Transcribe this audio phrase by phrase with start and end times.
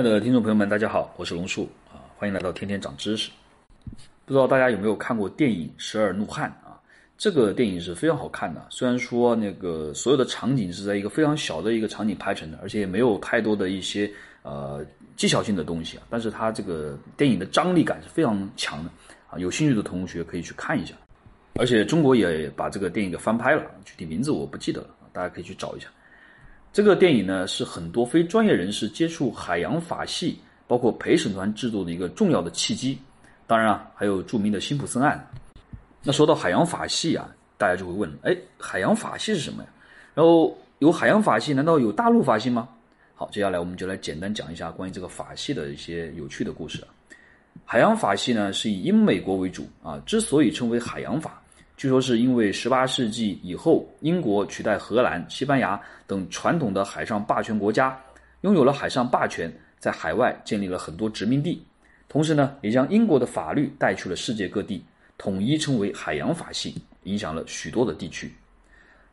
[0.00, 3.30] 亲爱的听众朋友们，大家好，我是龙树啊，欢迎来到天天长知识。
[4.24, 6.80] 不知道大家有没有看过电影《十二怒汉》啊？
[7.18, 8.66] 这个电影是非常好看的。
[8.70, 14.10] 虽然说那个所有的场景是在一个非常小的一个场景拍成的，而且也没有太多的一些
[14.40, 14.82] 呃
[15.16, 18.90] 技巧性的东西啊，但是它这个电影的张力感是非常强的
[19.28, 19.38] 啊。
[19.38, 20.94] 有兴趣的同学可以去看一下。
[21.56, 25.88] 而且中国也把这个电影给翻拍了，具体名字我不记得了，大家可以去找一下。
[26.72, 30.38] 这个电影呢，是很多非专业人士接触海洋法系，
[30.68, 32.96] 包括陪审团制度的一个重要的契机。
[33.46, 35.28] 当然啊，还有著名的辛普森案。
[36.04, 37.28] 那说到海洋法系啊，
[37.58, 39.68] 大家就会问：哎，海洋法系是什么呀？
[40.14, 42.68] 然后有海洋法系，难道有大陆法系吗？
[43.16, 46.86] 好，接下来我们就来简单讲一下关于这个法系的一些有趣的故事。
[47.64, 50.00] 海洋法系呢，是以英美国为主啊。
[50.06, 51.39] 之所以称为海洋法。
[51.80, 57.98] 据说是因为18世纪以后，英国取代荷兰、西班牙等传统的海上霸权国家，
[58.42, 61.64] 拥有了海上霸权，在海外建立了很多殖民地，
[62.06, 64.84] 同时呢，也将英国的法律带去了世界各地，
[65.16, 68.30] 统一称为海洋法系，影响了许多的地区。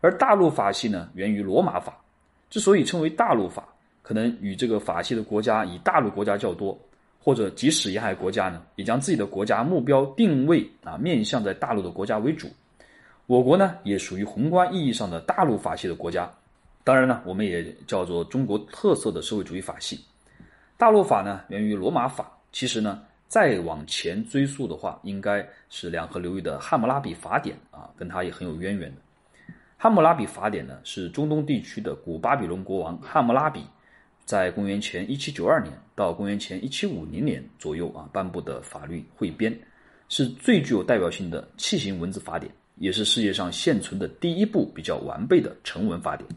[0.01, 1.97] 而大陆法系呢，源于罗马法，
[2.49, 3.65] 之所以称为大陆法，
[4.01, 6.77] 可能与这个法系的国家以大陆国家较多。
[7.27, 12.47] 或者即使沿海国家呢，也将自己的国家目标定位啊面向在大陆的国家为主。
[13.25, 16.31] 我国呢也属于宏观意义上的大陆法系的国家。
[16.85, 19.99] 当然呢，我们也叫做中国特色的社会主义法系。
[20.77, 29.01] 大陆法呢源于罗马法，其实呢再往前追溯的话，应该是两河流域的汉谟拉比法典啊，跟它也很有渊源的。
[29.75, 33.65] 汉谟拉比法典呢是中东地区的古巴比伦国王汉谟拉比。
[34.27, 39.57] 在公元前一七九二年到公元前一七五零年左右啊颁布的法律汇编，
[40.09, 46.29] 是最具有代表性的器形文字法典，也是世界上现存的第一部比较完备的成文法典。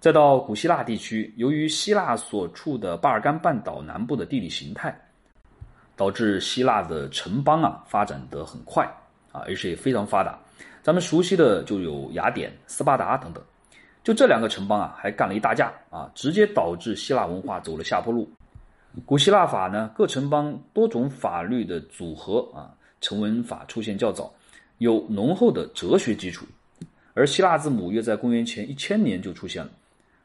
[0.00, 4.92] 再到古希腊地区，由于希腊所处的巴尔干半岛南部的地理形态，
[5.94, 8.84] 导致希腊的城邦啊发展得很快
[9.30, 10.36] 啊，而且也非常发达。
[10.82, 13.40] 咱们熟悉的就有雅典、斯巴达等等。
[14.02, 18.28] 就这两个城邦啊，还干了一大架啊，直接导致希腊文化走了下坡路。
[19.04, 24.32] 古希腊法呢，各城邦多种法律的组合啊，成文法出现较早，
[24.78, 26.46] 有浓厚的哲学基础。
[27.14, 29.70] 而希腊字母约在公元前一千年就出现了，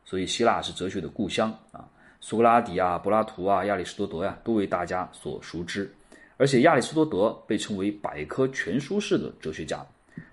[0.06, 1.88] 所以希腊是哲学的故乡啊。
[2.22, 5.94] 苏格拉底啊、柏拉图啊、亚里士多德呀，都为大家所熟知。
[6.38, 9.86] 而且亚里士多德被称为百科全书式的哲学家，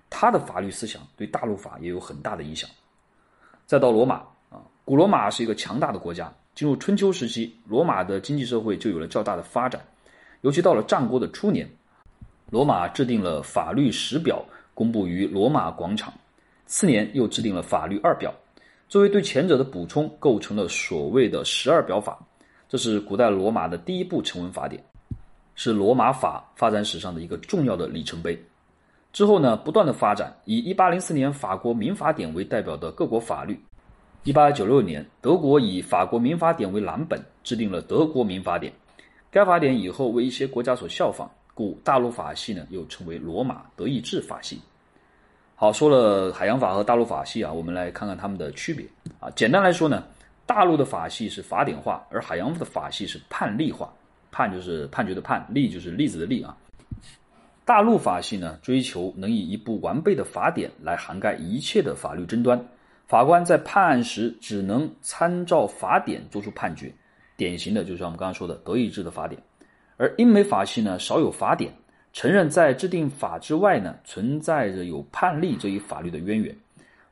[0.09, 2.69] 他的法律思想对大陆法也有很大的影响。
[3.71, 4.15] 再到罗马
[4.49, 6.29] 啊，古罗马是一个强大的国家。
[6.53, 9.81] 进入春秋时期，罗马的经济社会就有了较大的发展。
[10.41, 11.65] 尤其到了战国的初年，
[12.49, 14.43] 罗马制定了法律十表，
[14.73, 16.13] 公布于罗马广场。
[16.65, 18.33] 次年又制定了法律二表，
[18.89, 22.19] 作为对前者的补充，构成了所谓的十二表法。
[22.67, 24.83] 这是古代罗马的第一部成文法典，
[25.55, 28.37] 是罗马法发展史上的一个重要的里程碑。
[29.13, 33.59] 之后呢，不断的发展，以一八零四年法国民法典为代表的各国法律。
[34.23, 38.71] 一八九六年，德国以法国民法典为蓝本，制定了德国民法典。
[39.29, 44.61] 该法典以后为一些国家所效仿，故大陆法系呢又称为罗马德意志法系。
[45.55, 48.85] 好，说了海洋法和大陆法系啊，我们来看看它们的区别
[49.19, 49.29] 啊。
[49.31, 50.03] 简单来说呢，
[50.45, 53.91] 大陆的法系是法典化，而海洋的法系是判例化。
[54.31, 56.55] 判就是判决的判，例就是例子的例啊。
[57.63, 62.59] 大陆法系呢，追求能以一部完备的法典来涵盖一切的法律争端，
[63.07, 66.91] 法官在判案时只能参照法典作出判决，
[67.37, 69.41] 典型的就像我们刚刚说的德意志的法典。
[69.97, 71.71] 而英美法系呢，少有法典，
[72.11, 76.53] 承认在制定法之外呢，存在着有判例这一法律的渊源。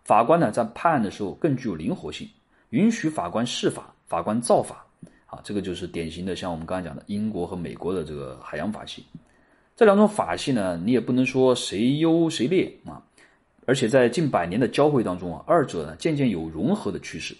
[0.04, 2.28] 法官呢，在判案的时候更具有灵活性，
[2.72, 4.84] 允许法官释法、法官造法。
[5.28, 9.06] 啊，这个就是典型的像我们刚才讲的英国和美国的这个海洋法系。
[9.80, 13.02] 这两种法系呢，你也不能说谁优谁劣啊，
[13.66, 17.34] 而且在近百年的交汇当中啊，二者呢渐渐有融合的趋势。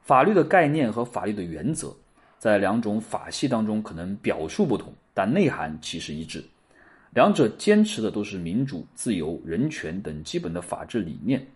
[0.00, 1.94] 法律的概念和法律的原则，
[2.38, 6.42] 在两种法系当中可能表述不同，但内涵其实一致。
[7.10, 11.46] 两者坚持的都是民主、自由、人权等基本的法治理念。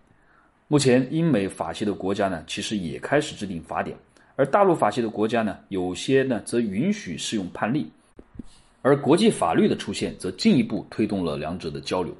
[0.69, 3.96] 目前英美法系的国家呢，其实也开始制定法典，
[4.37, 7.90] 而大陆法系的国家呢，有些呢则允许适用判例。
[8.82, 12.14] 而国际法律的出现，则进一步推动了两者的交流。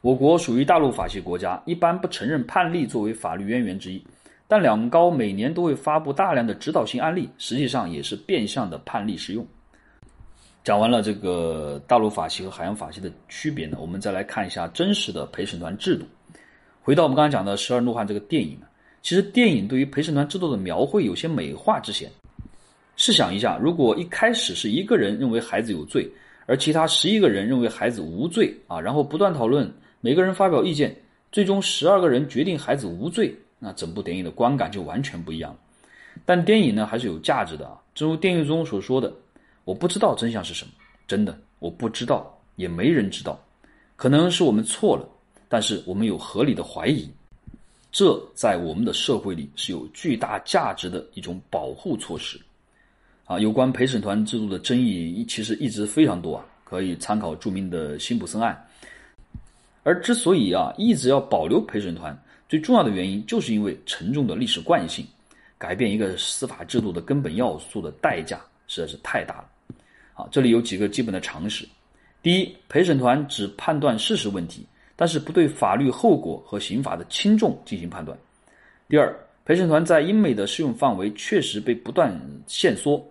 [0.00, 4.02] 我国属于大陆法系国家，一般不承认判例作为法律渊源之一，
[4.48, 9.46] 但两高每年都会发布大量的指导性案例，实际上也是变相的判例适用。
[10.64, 16.04] 讲完了这个大陆法系和海洋法系的区别呢，我们再来看一下真实的陪审团制度。
[16.80, 18.58] 回到我们刚才讲的《十二怒汉》这个电影，
[19.02, 22.10] 其实电影对于陪审团制度的描绘有些美化之嫌。
[23.04, 26.08] 试想一下，如果一开始是一个人认为孩子有罪，
[26.46, 29.68] 而其他十一个人认为孩子无罪啊，然后不断讨论，
[30.00, 30.96] 每个人发表意见，
[31.32, 35.58] 最终十二个人决定孩子无罪，那整部电影的观感就完全不一样了。
[36.24, 39.12] 但电影呢还是有价值的啊，正如电影中所说的
[39.66, 40.70] ：“我不知道真相是什么，
[41.08, 43.36] 真的我不知道，也没人知道，
[43.96, 45.04] 可能是我们错了，
[45.48, 47.10] 但是我们有合理的怀疑。”
[47.90, 52.40] 这在我们的社会里是有巨大价值的一种保护措施。
[53.32, 58.66] 啊，有关陪审团制度的争议其实一直非常多啊，可以参考著名的辛普森案。
[59.82, 65.06] 而之所以啊一直要保留陪审团，最重要的原因就是因为沉重的历史惯性，
[65.56, 69.44] 改变一个司法制度的根本要素的代价实在是太大了。
[70.12, 71.66] 啊，这里有几个基本的常识：
[72.22, 78.14] 第一，陪审团只判断事实问题，但是不对法律后果和刑法的轻重进行判断；
[78.90, 79.10] 第二，
[79.46, 82.14] 陪审团在英美的适用范围确实被不断
[82.46, 83.02] 限缩。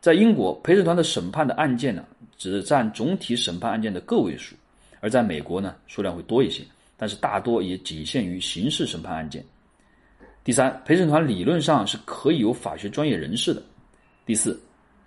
[0.00, 2.02] 在英国，陪审团的审判的案件呢，
[2.38, 4.54] 只占总体审判案件的个位数；
[5.00, 6.62] 而在美国呢，数量会多一些，
[6.96, 9.44] 但是大多也仅限于刑事审判案件。
[10.42, 13.62] 第三，陪审团理论上是可以有法学专业人士的。
[14.24, 14.58] 第四，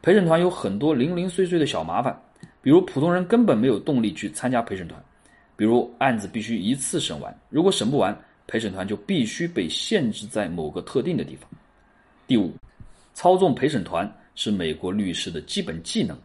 [0.04, 2.16] 陪审团有很多零零碎碎的小麻烦，
[2.62, 5.04] 比如普通人根本没有动力去参加陪审团，
[5.56, 11.50] 比如案子必须一次审完，如果审不完，陪审团就必须被限制在某个特定的地方。
[12.28, 12.54] 第五，
[13.16, 14.08] 操纵陪审团。
[14.36, 16.18] 是美国律师的基本技能，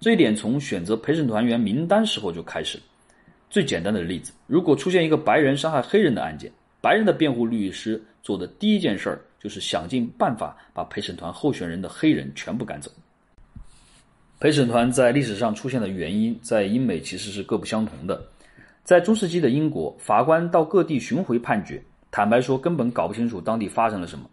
[0.00, 2.78] 这一点从选择陪审团员名单时候就开始。
[3.48, 6.50] 最简单的例子，如果出现一个白人伤害黑人的案件，
[6.80, 12.90] 白人的辩护律师做的第一件事儿就是想尽办法把陪审团候选人的黑人全部赶走。
[14.40, 18.20] 陪审团在历史上出现的原因，在英美其实是各不相同的。
[18.82, 21.80] 在中世纪的英国，法官到各地巡回判决，
[22.10, 24.28] 坦白说根本搞不清楚当地发生了什么。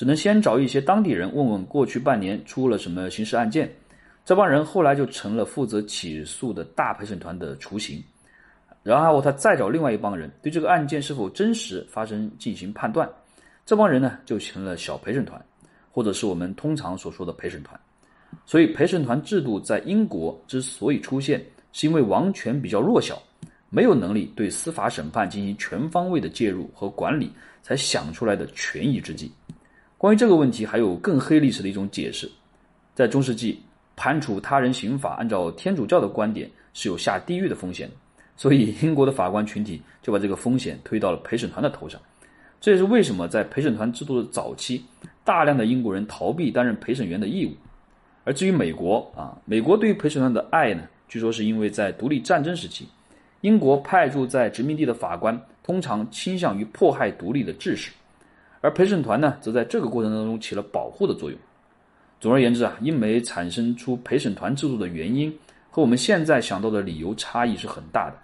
[0.00, 3.70] 只能先找一些当地人问问过去半年出了什么刑事案件，
[4.24, 8.02] 这帮人后来就成了负责起诉的大陪审团的雏形。
[8.82, 13.06] 然后他再找另外一帮人对这个案件是否真实发生进行判断，
[13.66, 15.38] 这帮人呢就成了小陪审团，
[15.92, 17.78] 或者是我们通常所说的陪审团。
[18.46, 21.44] 所以陪审团制度在英国之所以出现，
[21.74, 23.22] 是因为王权比较弱小，
[23.68, 27.30] 没有能力对司法审判进行全方位的介入和管理，
[27.62, 29.30] 才想出来的权宜之计。
[30.00, 32.26] 关于这个问题，还有更黑历史的一种解释。
[32.94, 33.60] 在中世纪，
[33.94, 37.86] 判处他人刑罚，按照天主教的观点是有下地狱的风险，
[38.34, 42.00] 所以英国的法官群体就把这个风险推到了陪审团的头上。
[42.62, 44.82] 这也是为什么在陪审团制度的早期，
[45.22, 47.52] 大量的英国人逃避担任陪审员的义务。
[48.24, 52.88] 而至于美国啊，美国对于陪审团的爱呢，据说是因为在独立战争时期，
[53.42, 57.92] 英国派驻在殖民地的法官通常倾向于迫害独立的志士。
[58.60, 61.38] 而陪审团呢，则在这个过程当中起了保护的作用。
[62.20, 65.34] 总而言之啊，英美产生出陪审团制度的原因
[65.70, 68.16] 和我们现在想到的理由差异是很大的，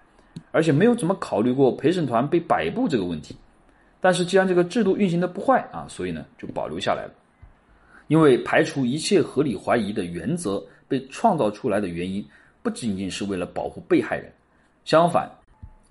[0.50, 3.34] 而且没有怎么考虑过陪审团被摆布这个问题。
[3.98, 7.12] 但是既然这个制度运行的不坏啊，所以呢就保留下来了。
[8.08, 12.22] 因为排除一切合理怀疑的原则被创造出来的原因，
[12.62, 14.30] 不仅仅是为了保护被害人，
[14.84, 15.28] 相反，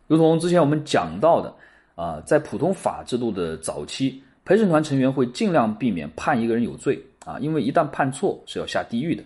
[0.06, 1.54] 如同之前我们讲到的
[1.96, 4.22] 啊，在普通法制度的早期。
[4.46, 9.24] 陪审团成员会尽量避免判一个人有罪啊，因为一旦判错是要下地狱的。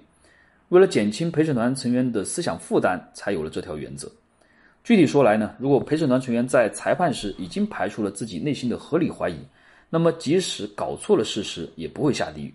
[0.70, 4.10] 为了减轻陪审团成员的思想负担，才有了这条原则。
[4.82, 9.36] 具体说来呢，如果陪审团成员在裁判时已经排除了自己内心的合理怀疑，
[9.90, 12.54] 那么即使搞错了事实，也不会下地狱。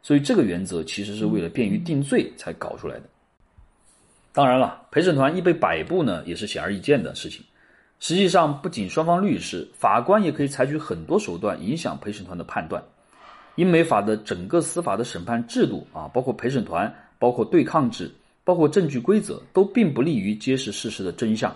[0.00, 3.02] 所以这个原则其实是为了便于定罪才搞出来的。
[4.32, 7.44] 当然了，陪审团易被摆布呢，也是显而易见的事情。
[8.00, 12.82] 实际上，不仅双方律师、法官也可以采取很多手段影响陪审团的判断。
[13.56, 21.54] 英美法的整个司法的审判制度啊，包括陪审团、包括对抗制、包括证据规则，都并不利于揭示事实的真相。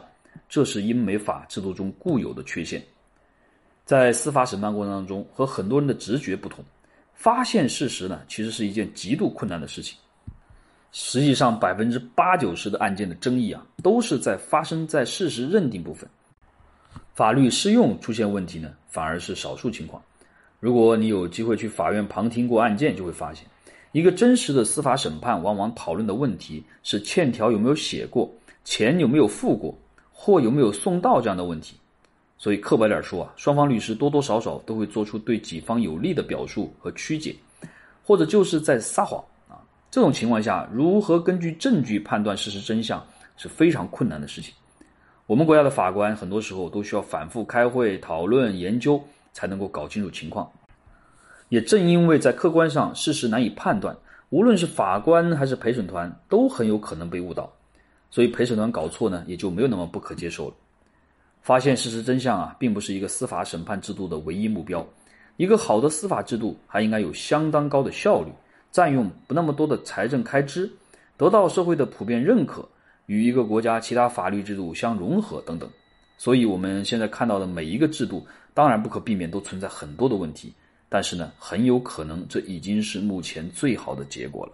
[0.49, 2.83] 这是英美法制度中固有的缺陷。
[3.85, 6.65] 在司法审判过程当中，和很多人的直觉不同，
[7.13, 9.99] 发现事实呢，其实是一件极度困难的事情。
[10.93, 16.09] 实际上，百分之八九十的案件的争议啊，都是在发生在事实认定部分。
[17.19, 20.01] 法律适用出现问题呢，反而是少数情况。
[20.61, 23.45] 如果你有机会去法院旁听过案件，就会发现，
[23.91, 28.33] 一个真实的司法审判往往讨论的问题是欠条有没有写过，
[28.63, 29.77] 钱有没有付过，
[30.13, 31.77] 货有没有送到这样的问题。
[32.39, 37.35] 所以，刻薄点说啊，双方律师多多少少都会做出对己方有利的表述和曲解，
[38.05, 39.59] 或者就是在撒谎啊。
[39.91, 43.05] 这种情况下，如何根据证据判断事实真相
[43.37, 44.55] 是非常困难的事情。
[45.29, 48.99] 我们国家的法官很多时候都需要反复开会讨论研究，
[49.35, 50.51] 才能够搞清楚情况。
[51.51, 53.95] 也正因为在客观上事实难以判断，
[54.31, 57.53] 无论是法官还是陪审团，都很有可能被误导，
[58.09, 60.55] 所以陪审团搞错呢，也就没有那么不可接受了。
[61.43, 64.87] 发现事实真相啊，并不是一个司法审判制度的唯一目标。
[65.37, 68.33] 一个好的司法制度还应该有相当高的效率，
[68.73, 70.71] 占用不那么多的财政开支，
[71.19, 72.67] 得到社会的普遍认可，
[73.09, 75.69] 与一个国家其他法律制度相融合等等。
[76.17, 80.55] 所以，我们现在看到的每一个制度，当然不可避免都存在很多的问题，
[80.89, 84.53] 但是呢，很有可能这已经是目前最好的结果了。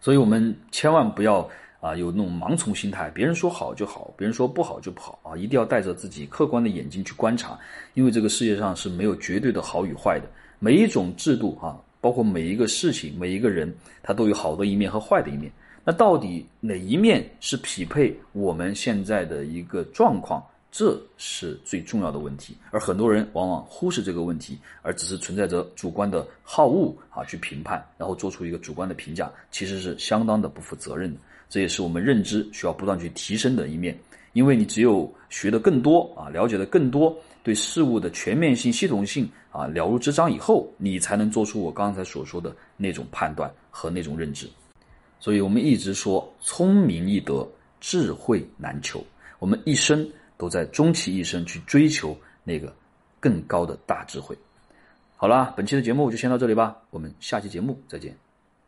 [0.00, 1.48] 所以我们千万不要。
[1.82, 5.36] 啊，有那种盲从心态，别人说好就好，别人说不好就不好啊！
[5.36, 7.58] 一定要带着自己客观的眼睛去观察，
[7.94, 10.28] 因为这个世界上是没有绝对的好与坏的。
[10.60, 15.50] 每一种制度啊，包括每一个事情、每一个人，他都有好的一面和坏的一面。
[15.84, 20.42] 那到底哪一面是匹配我们现在的一个状况？
[20.70, 22.56] 这是最重要的问题。
[22.70, 31.20] 而很多人往往忽视这个问题，而只是存在着主观的好恶啊去评判，然后做出一个主观的评价，其实是相当的不负责任的。
[31.50, 33.94] 这也是我们认知需要不断去提升的一面，
[34.32, 44.48] 因为你只有学的更多啊，了解的更多，对事物的全面性、系统性啊了如指掌以后，你才能做出我刚才所说的那种判断和那种认知。
[45.22, 47.48] 所以我们一直说，聪明易得，
[47.80, 49.00] 智慧难求。
[49.38, 50.04] 我们一生
[50.36, 52.74] 都在终其一生去追求那个
[53.20, 54.36] 更高的大智慧。
[55.16, 58.31] 好啦，本期的节目就先到这里吧，我们下期节目再见。